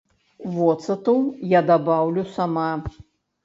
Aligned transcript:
Воцату 0.55 1.15
я 1.53 1.61
дабаўлю 1.69 2.27
сама. 2.41 2.69